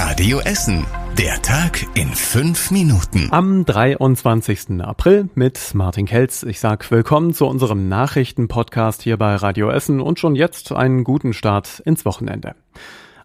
Radio 0.00 0.38
Essen. 0.38 0.86
Der 1.18 1.42
Tag 1.42 1.84
in 1.94 2.06
fünf 2.14 2.70
Minuten. 2.70 3.26
Am 3.32 3.64
23. 3.64 4.80
April 4.80 5.28
mit 5.34 5.74
Martin 5.74 6.06
Kelz. 6.06 6.44
Ich 6.44 6.60
sag 6.60 6.88
willkommen 6.92 7.34
zu 7.34 7.46
unserem 7.46 7.88
Nachrichtenpodcast 7.88 9.02
hier 9.02 9.16
bei 9.16 9.34
Radio 9.34 9.70
Essen 9.70 10.00
und 10.00 10.20
schon 10.20 10.36
jetzt 10.36 10.70
einen 10.70 11.02
guten 11.02 11.32
Start 11.32 11.80
ins 11.80 12.04
Wochenende. 12.04 12.54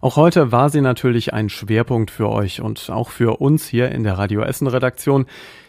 Auch 0.00 0.16
heute 0.16 0.50
war 0.50 0.68
sie 0.68 0.80
natürlich 0.80 1.32
ein 1.32 1.48
Schwerpunkt 1.48 2.10
für 2.10 2.28
euch 2.28 2.60
und 2.60 2.90
auch 2.90 3.10
für 3.10 3.40
uns 3.40 3.68
hier 3.68 3.92
in 3.92 4.02
der 4.02 4.18
Radio 4.18 4.42
Essen 4.42 4.66
Redaktion. 4.66 5.26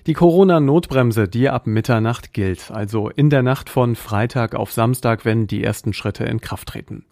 Die 0.07 0.13
Corona-Notbremse, 0.13 1.27
die 1.27 1.49
ab 1.49 1.65
Mitternacht 1.65 2.31
gilt, 2.31 2.69
also 2.69 3.09
in 3.09 3.31
der 3.31 3.41
Nacht 3.41 3.71
von 3.71 3.95
Freitag 3.95 4.53
auf 4.53 4.71
Samstag, 4.71 5.25
wenn 5.25 5.47
die 5.47 5.63
ersten 5.63 5.93
Schritte 5.93 6.25
in 6.25 6.41
Kraft 6.41 6.67
treten. 6.67 7.05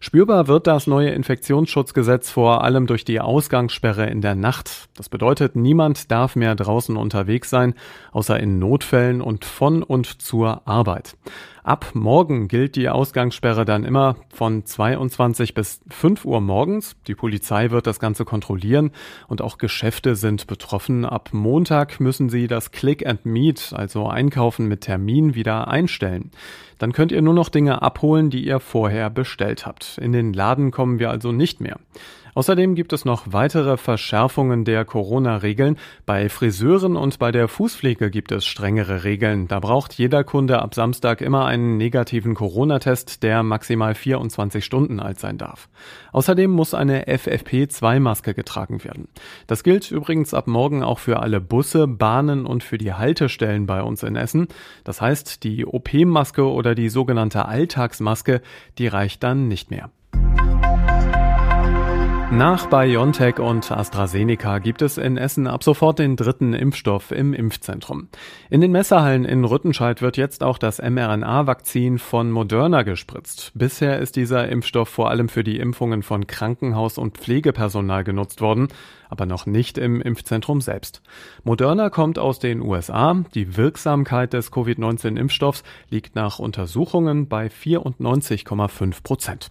Spürbar 0.00 0.46
wird 0.46 0.68
das 0.68 0.86
neue 0.86 1.10
Infektionsschutzgesetz 1.10 2.30
vor 2.30 2.62
allem 2.62 2.86
durch 2.86 3.04
die 3.04 3.20
Ausgangssperre 3.20 4.06
in 4.06 4.20
der 4.20 4.36
Nacht. 4.36 4.88
Das 4.96 5.08
bedeutet, 5.08 5.56
niemand 5.56 6.12
darf 6.12 6.36
mehr 6.36 6.54
draußen 6.54 6.96
unterwegs 6.96 7.50
sein, 7.50 7.74
außer 8.12 8.38
in 8.38 8.60
Notfällen 8.60 9.20
und 9.20 9.44
von 9.44 9.82
und 9.82 10.22
zur 10.22 10.66
Arbeit. 10.68 11.16
Ab 11.64 11.90
morgen 11.92 12.48
gilt 12.48 12.76
die 12.76 12.88
Ausgangssperre 12.88 13.64
dann 13.64 13.84
immer 13.84 14.16
von 14.32 14.64
22 14.64 15.52
bis 15.52 15.80
5 15.90 16.24
Uhr 16.24 16.40
morgens. 16.40 16.96
Die 17.08 17.14
Polizei 17.14 17.70
wird 17.70 17.86
das 17.86 18.00
Ganze 18.00 18.24
kontrollieren 18.24 18.92
und 19.26 19.42
auch 19.42 19.58
Geschäfte 19.58 20.14
sind 20.14 20.46
betroffen. 20.46 21.04
Ab 21.04 21.30
Montag 21.32 22.00
müssen 22.00 22.30
sie 22.30 22.37
das 22.46 22.70
Click 22.70 23.06
and 23.06 23.26
Meet, 23.26 23.72
also 23.74 24.06
Einkaufen 24.06 24.68
mit 24.68 24.82
Termin, 24.82 25.34
wieder 25.34 25.68
einstellen. 25.68 26.30
Dann 26.78 26.92
könnt 26.92 27.10
ihr 27.10 27.22
nur 27.22 27.34
noch 27.34 27.48
Dinge 27.48 27.82
abholen, 27.82 28.30
die 28.30 28.46
ihr 28.46 28.60
vorher 28.60 29.10
bestellt 29.10 29.66
habt. 29.66 29.98
In 29.98 30.12
den 30.12 30.32
Laden 30.32 30.70
kommen 30.70 30.98
wir 30.98 31.10
also 31.10 31.32
nicht 31.32 31.60
mehr. 31.60 31.78
Außerdem 32.38 32.76
gibt 32.76 32.92
es 32.92 33.04
noch 33.04 33.32
weitere 33.32 33.76
Verschärfungen 33.76 34.64
der 34.64 34.84
Corona-Regeln. 34.84 35.76
Bei 36.06 36.28
Friseuren 36.28 36.94
und 36.94 37.18
bei 37.18 37.32
der 37.32 37.48
Fußpflege 37.48 38.12
gibt 38.12 38.30
es 38.30 38.46
strengere 38.46 39.02
Regeln. 39.02 39.48
Da 39.48 39.58
braucht 39.58 39.94
jeder 39.94 40.22
Kunde 40.22 40.62
ab 40.62 40.72
Samstag 40.72 41.20
immer 41.20 41.46
einen 41.46 41.78
negativen 41.78 42.36
Corona-Test, 42.36 43.24
der 43.24 43.42
maximal 43.42 43.96
24 43.96 44.64
Stunden 44.64 45.00
alt 45.00 45.18
sein 45.18 45.36
darf. 45.36 45.68
Außerdem 46.12 46.48
muss 46.48 46.74
eine 46.74 47.08
FFP2-Maske 47.08 48.34
getragen 48.34 48.84
werden. 48.84 49.08
Das 49.48 49.64
gilt 49.64 49.90
übrigens 49.90 50.32
ab 50.32 50.46
morgen 50.46 50.84
auch 50.84 51.00
für 51.00 51.18
alle 51.18 51.40
Busse, 51.40 51.88
Bahnen 51.88 52.46
und 52.46 52.62
für 52.62 52.78
die 52.78 52.92
Haltestellen 52.92 53.66
bei 53.66 53.82
uns 53.82 54.04
in 54.04 54.14
Essen. 54.14 54.46
Das 54.84 55.00
heißt, 55.00 55.42
die 55.42 55.66
OP-Maske 55.66 56.48
oder 56.48 56.76
die 56.76 56.88
sogenannte 56.88 57.46
Alltagsmaske, 57.46 58.42
die 58.78 58.86
reicht 58.86 59.24
dann 59.24 59.48
nicht 59.48 59.72
mehr. 59.72 59.90
Nach 62.30 62.66
BioNTech 62.66 63.38
und 63.38 63.72
AstraZeneca 63.72 64.58
gibt 64.58 64.82
es 64.82 64.98
in 64.98 65.16
Essen 65.16 65.46
ab 65.46 65.64
sofort 65.64 65.98
den 65.98 66.14
dritten 66.14 66.52
Impfstoff 66.52 67.10
im 67.10 67.32
Impfzentrum. 67.32 68.08
In 68.50 68.60
den 68.60 68.70
Messerhallen 68.70 69.24
in 69.24 69.46
Rüttenscheid 69.46 70.02
wird 70.02 70.18
jetzt 70.18 70.42
auch 70.42 70.58
das 70.58 70.78
mRNA-Vakzin 70.78 71.98
von 71.98 72.30
Moderna 72.30 72.82
gespritzt. 72.82 73.52
Bisher 73.54 73.98
ist 73.98 74.16
dieser 74.16 74.46
Impfstoff 74.50 74.90
vor 74.90 75.08
allem 75.08 75.30
für 75.30 75.42
die 75.42 75.58
Impfungen 75.58 76.02
von 76.02 76.26
Krankenhaus- 76.26 76.98
und 76.98 77.16
Pflegepersonal 77.16 78.04
genutzt 78.04 78.42
worden, 78.42 78.68
aber 79.08 79.24
noch 79.24 79.46
nicht 79.46 79.78
im 79.78 80.02
Impfzentrum 80.02 80.60
selbst. 80.60 81.00
Moderna 81.44 81.88
kommt 81.88 82.18
aus 82.18 82.38
den 82.38 82.60
USA. 82.60 83.24
Die 83.34 83.56
Wirksamkeit 83.56 84.34
des 84.34 84.52
Covid-19-Impfstoffs 84.52 85.62
liegt 85.88 86.14
nach 86.14 86.38
Untersuchungen 86.38 87.26
bei 87.26 87.46
94,5 87.46 89.02
Prozent. 89.02 89.50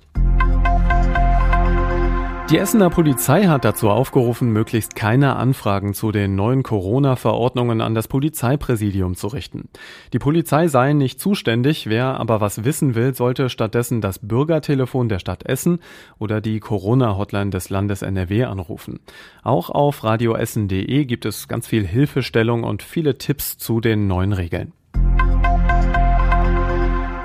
Die 2.49 2.59
Essener 2.59 2.89
Polizei 2.89 3.43
hat 3.47 3.65
dazu 3.65 3.89
aufgerufen, 3.89 4.53
möglichst 4.53 4.95
keine 4.95 5.35
Anfragen 5.35 5.93
zu 5.93 6.13
den 6.13 6.35
neuen 6.35 6.63
Corona-Verordnungen 6.63 7.81
an 7.81 7.93
das 7.93 8.07
Polizeipräsidium 8.07 9.15
zu 9.15 9.27
richten. 9.27 9.67
Die 10.13 10.19
Polizei 10.19 10.69
sei 10.69 10.93
nicht 10.93 11.19
zuständig, 11.19 11.87
wer 11.89 12.17
aber 12.17 12.39
was 12.39 12.63
wissen 12.63 12.95
will, 12.95 13.13
sollte 13.13 13.49
stattdessen 13.49 13.99
das 13.99 14.19
Bürgertelefon 14.19 15.09
der 15.09 15.19
Stadt 15.19 15.45
Essen 15.45 15.79
oder 16.19 16.39
die 16.39 16.61
Corona-Hotline 16.61 17.49
des 17.49 17.69
Landes 17.69 18.01
NRW 18.01 18.45
anrufen. 18.45 19.01
Auch 19.43 19.69
auf 19.69 20.05
radioessen.de 20.05 21.03
gibt 21.03 21.25
es 21.25 21.49
ganz 21.49 21.67
viel 21.67 21.85
Hilfestellung 21.85 22.63
und 22.63 22.81
viele 22.81 23.17
Tipps 23.17 23.57
zu 23.57 23.81
den 23.81 24.07
neuen 24.07 24.31
Regeln. 24.31 24.71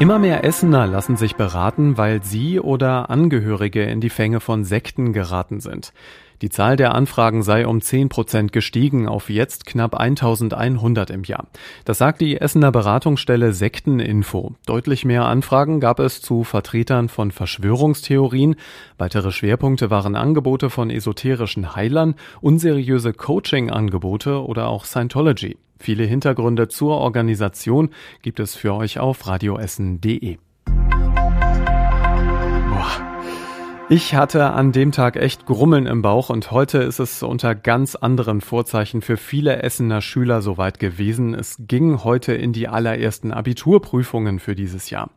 Immer 0.03 0.19
mehr 0.19 0.43
Essener 0.43 0.89
lassen 0.89 1.17
sich 1.17 1.37
beraten, 1.37 1.97
weil 1.97 2.25
sie 2.25 2.59
oder 2.59 3.09
Angehörige 3.09 3.85
in 3.85 4.01
die 4.01 4.11
Fänge 4.11 4.41
von 4.41 4.65
Sekten 4.65 5.13
geraten 5.13 5.61
sind. 5.61 5.93
Die 6.43 6.51
Zahl 6.51 6.75
der 6.75 6.93
Anfragen 6.97 7.45
sei 7.45 7.69
um 7.69 7.81
10 7.81 8.09
Prozent 8.09 8.53
gestiegen 8.53 9.07
auf 9.07 9.31
jetzt 9.31 9.65
knapp 9.65 9.95
1100 9.95 11.11
im 11.11 11.23
Jahr. 11.23 11.47
Das 11.85 11.99
sagt 11.99 12.21
die 12.21 12.41
Essener 12.41 12.73
Beratungsstelle 12.73 13.53
Sekteninfo. 13.53 14.57
Deutlich 14.67 15.05
mehr 15.05 15.27
Anfragen 15.27 15.79
gab 15.79 16.01
es 16.01 16.21
zu 16.21 16.43
Vertretern 16.43 17.09
von 17.09 17.31
Verschwörungstheorien. 17.31 18.57
Weitere 18.99 19.31
Schwerpunkte 19.31 19.91
waren 19.91 20.17
Angebote 20.17 20.69
von 20.69 20.91
esoterischen 20.91 21.77
Heilern, 21.77 22.17
unseriöse 22.41 23.13
Coaching-Angebote 23.13 24.45
oder 24.45 24.67
auch 24.67 24.85
Scientology. 24.85 25.57
Viele 25.79 26.05
Hintergründe 26.05 26.67
zur 26.67 26.99
Organisation 26.99 27.91
gibt 28.23 28.41
es 28.41 28.57
für 28.57 28.75
euch 28.75 28.99
auf 28.99 29.29
radioessen.de. 29.29 30.39
Ich 33.95 34.15
hatte 34.15 34.53
an 34.53 34.73
dem 34.73 34.91
Tag 34.91 35.17
echt 35.17 35.45
Grummeln 35.45 35.85
im 35.85 36.01
Bauch 36.01 36.31
und 36.31 36.51
heute 36.51 36.79
ist 36.79 36.99
es 36.99 37.23
unter 37.23 37.55
ganz 37.55 37.95
anderen 37.95 38.41
Vorzeichen 38.41 39.03
für 39.03 39.19
viele 39.19 39.63
Essener 39.63 40.01
Schüler 40.01 40.41
soweit 40.41 40.79
gewesen. 40.79 41.35
Es 41.35 41.57
ging 41.59 42.03
heute 42.03 42.33
in 42.33 42.55
die 42.55 42.69
allerersten 42.69 43.33
Abiturprüfungen 43.33 44.39
für 44.39 44.55
dieses 44.55 44.89
Jahr. 44.89 45.11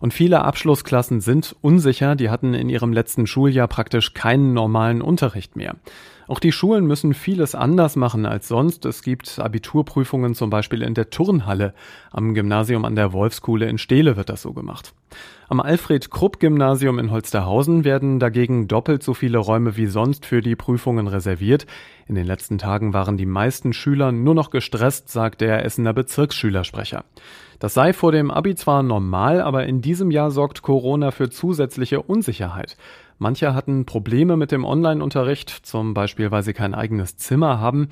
Und 0.00 0.12
viele 0.12 0.42
Abschlussklassen 0.42 1.20
sind 1.20 1.54
unsicher, 1.60 2.16
die 2.16 2.28
hatten 2.28 2.52
in 2.52 2.68
ihrem 2.68 2.92
letzten 2.92 3.28
Schuljahr 3.28 3.68
praktisch 3.68 4.12
keinen 4.12 4.54
normalen 4.54 5.02
Unterricht 5.02 5.54
mehr. 5.54 5.76
Auch 6.28 6.40
die 6.40 6.50
Schulen 6.50 6.86
müssen 6.86 7.14
vieles 7.14 7.54
anders 7.54 7.94
machen 7.94 8.26
als 8.26 8.48
sonst. 8.48 8.84
Es 8.84 9.02
gibt 9.02 9.38
Abiturprüfungen 9.38 10.34
zum 10.34 10.50
Beispiel 10.50 10.82
in 10.82 10.94
der 10.94 11.10
Turnhalle. 11.10 11.72
Am 12.10 12.34
Gymnasium 12.34 12.84
an 12.84 12.96
der 12.96 13.12
Wolfskuhle 13.12 13.66
in 13.66 13.78
Steele 13.78 14.16
wird 14.16 14.28
das 14.28 14.42
so 14.42 14.52
gemacht. 14.52 14.92
Am 15.48 15.60
Alfred-Krupp-Gymnasium 15.60 16.98
in 16.98 17.12
Holsterhausen 17.12 17.84
werden 17.84 18.18
dagegen 18.18 18.66
doppelt 18.66 19.04
so 19.04 19.14
viele 19.14 19.38
Räume 19.38 19.76
wie 19.76 19.86
sonst 19.86 20.26
für 20.26 20.40
die 20.40 20.56
Prüfungen 20.56 21.06
reserviert. 21.06 21.66
In 22.08 22.16
den 22.16 22.26
letzten 22.26 22.58
Tagen 22.58 22.92
waren 22.92 23.16
die 23.16 23.26
meisten 23.26 23.72
Schüler 23.72 24.10
nur 24.10 24.34
noch 24.34 24.50
gestresst, 24.50 25.08
sagt 25.08 25.40
der 25.40 25.64
Essener 25.64 25.92
Bezirksschülersprecher. 25.92 27.04
Das 27.60 27.74
sei 27.74 27.92
vor 27.92 28.10
dem 28.10 28.32
Abi 28.32 28.56
zwar 28.56 28.82
normal, 28.82 29.40
aber 29.40 29.66
in 29.66 29.80
diesem 29.80 30.10
Jahr 30.10 30.32
sorgt 30.32 30.62
Corona 30.62 31.12
für 31.12 31.30
zusätzliche 31.30 32.02
Unsicherheit. 32.02 32.76
Manche 33.18 33.54
hatten 33.54 33.86
Probleme 33.86 34.36
mit 34.36 34.52
dem 34.52 34.64
Online-Unterricht, 34.64 35.50
zum 35.50 35.94
Beispiel 35.94 36.30
weil 36.30 36.42
sie 36.42 36.52
kein 36.52 36.74
eigenes 36.74 37.16
Zimmer 37.16 37.60
haben. 37.60 37.88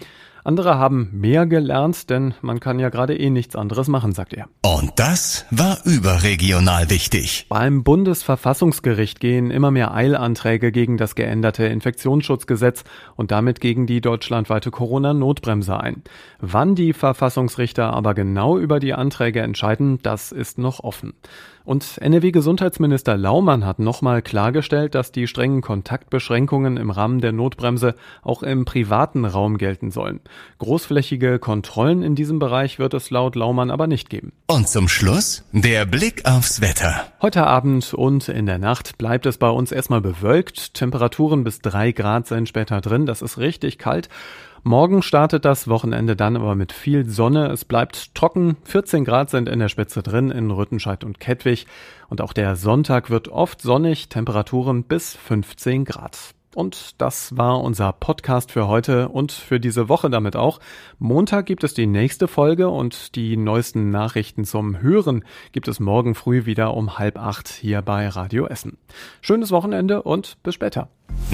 Andere 0.46 0.78
haben 0.78 1.08
mehr 1.10 1.46
gelernt, 1.46 2.10
denn 2.10 2.34
man 2.42 2.60
kann 2.60 2.78
ja 2.78 2.90
gerade 2.90 3.16
eh 3.16 3.30
nichts 3.30 3.56
anderes 3.56 3.88
machen, 3.88 4.12
sagt 4.12 4.34
er. 4.34 4.46
Und 4.62 4.92
das 4.96 5.46
war 5.50 5.78
überregional 5.84 6.90
wichtig. 6.90 7.46
Beim 7.48 7.82
Bundesverfassungsgericht 7.82 9.20
gehen 9.20 9.50
immer 9.50 9.70
mehr 9.70 9.94
Eilanträge 9.94 10.70
gegen 10.70 10.98
das 10.98 11.14
geänderte 11.14 11.64
Infektionsschutzgesetz 11.64 12.84
und 13.16 13.30
damit 13.30 13.62
gegen 13.62 13.86
die 13.86 14.02
deutschlandweite 14.02 14.70
Corona-Notbremse 14.70 15.80
ein. 15.80 16.02
Wann 16.40 16.74
die 16.74 16.92
Verfassungsrichter 16.92 17.94
aber 17.94 18.12
genau 18.12 18.58
über 18.58 18.80
die 18.80 18.92
Anträge 18.92 19.40
entscheiden, 19.40 19.98
das 20.02 20.30
ist 20.30 20.58
noch 20.58 20.80
offen. 20.80 21.14
Und 21.64 21.96
NRW-Gesundheitsminister 21.96 23.16
Laumann 23.16 23.64
hat 23.64 23.78
nochmal 23.78 24.20
klargestellt, 24.20 24.94
dass 24.94 25.12
die 25.12 25.26
strengen 25.26 25.62
Kontaktbeschränkungen 25.62 26.76
im 26.76 26.90
Rahmen 26.90 27.22
der 27.22 27.32
Notbremse 27.32 27.94
auch 28.22 28.42
im 28.42 28.66
privaten 28.66 29.24
Raum 29.24 29.56
gelten 29.56 29.90
sollen. 29.90 30.20
Großflächige 30.58 31.38
Kontrollen 31.38 32.02
in 32.02 32.14
diesem 32.14 32.38
Bereich 32.38 32.78
wird 32.78 32.94
es 32.94 33.10
laut 33.10 33.36
Laumann 33.36 33.70
aber 33.70 33.86
nicht 33.86 34.10
geben. 34.10 34.32
Und 34.46 34.68
zum 34.68 34.88
Schluss 34.88 35.44
der 35.52 35.84
Blick 35.86 36.24
aufs 36.26 36.60
Wetter. 36.60 37.06
Heute 37.20 37.46
Abend 37.46 37.94
und 37.94 38.28
in 38.28 38.46
der 38.46 38.58
Nacht 38.58 38.98
bleibt 38.98 39.26
es 39.26 39.38
bei 39.38 39.48
uns 39.48 39.72
erstmal 39.72 40.00
bewölkt. 40.00 40.74
Temperaturen 40.74 41.44
bis 41.44 41.60
drei 41.60 41.92
Grad 41.92 42.26
sind 42.26 42.48
später 42.48 42.80
drin. 42.80 43.06
Das 43.06 43.22
ist 43.22 43.38
richtig 43.38 43.78
kalt. 43.78 44.08
Morgen 44.66 45.02
startet 45.02 45.44
das 45.44 45.68
Wochenende 45.68 46.16
dann 46.16 46.36
aber 46.36 46.54
mit 46.54 46.72
viel 46.72 47.06
Sonne. 47.06 47.48
Es 47.48 47.66
bleibt 47.66 48.14
trocken. 48.14 48.56
14 48.64 49.04
Grad 49.04 49.28
sind 49.28 49.46
in 49.46 49.58
der 49.58 49.68
Spitze 49.68 50.02
drin 50.02 50.30
in 50.30 50.50
Rüttenscheid 50.50 51.04
und 51.04 51.20
Kettwig. 51.20 51.66
Und 52.08 52.22
auch 52.22 52.32
der 52.32 52.56
Sonntag 52.56 53.10
wird 53.10 53.28
oft 53.28 53.60
sonnig. 53.60 54.08
Temperaturen 54.08 54.84
bis 54.84 55.16
15 55.16 55.84
Grad. 55.84 56.18
Und 56.54 57.00
das 57.00 57.36
war 57.36 57.60
unser 57.60 57.92
Podcast 57.92 58.52
für 58.52 58.68
heute 58.68 59.08
und 59.08 59.32
für 59.32 59.60
diese 59.60 59.88
Woche 59.88 60.10
damit 60.10 60.36
auch. 60.36 60.60
Montag 60.98 61.46
gibt 61.46 61.64
es 61.64 61.74
die 61.74 61.86
nächste 61.86 62.28
Folge 62.28 62.68
und 62.68 63.14
die 63.16 63.36
neuesten 63.36 63.90
Nachrichten 63.90 64.44
zum 64.44 64.80
Hören 64.80 65.24
gibt 65.52 65.68
es 65.68 65.80
morgen 65.80 66.14
früh 66.14 66.46
wieder 66.46 66.74
um 66.74 66.98
halb 66.98 67.18
acht 67.18 67.48
hier 67.48 67.82
bei 67.82 68.08
Radio 68.08 68.46
Essen. 68.46 68.78
Schönes 69.20 69.50
Wochenende 69.50 70.02
und 70.02 70.42
bis 70.42 70.54
später. 70.54 70.88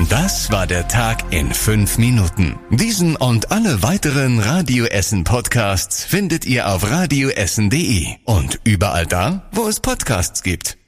Das 0.08 0.50
war 0.50 0.66
der 0.66 0.88
Tag 0.88 1.32
in 1.32 1.52
fünf 1.52 1.98
Minuten. 1.98 2.58
Diesen 2.70 3.16
und 3.16 3.52
alle 3.52 3.82
weiteren 3.82 4.40
Radio 4.40 4.84
Essen 4.84 5.24
Podcasts 5.24 6.04
findet 6.04 6.46
ihr 6.46 6.68
auf 6.68 6.90
radioessen.de 6.90 8.06
und 8.24 8.60
überall 8.64 9.06
da, 9.06 9.48
wo 9.52 9.68
es 9.68 9.80
Podcasts 9.80 10.42
gibt. 10.42 10.79